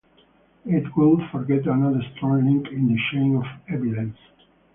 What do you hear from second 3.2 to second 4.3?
of evidence.